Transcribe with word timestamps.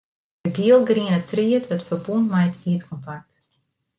De 0.45 0.49
gielgriene 0.57 1.19
tried 1.29 1.63
wurdt 1.67 1.87
ferbûn 1.89 2.23
mei 2.31 2.47
it 2.51 2.61
ierdkontakt. 2.71 3.31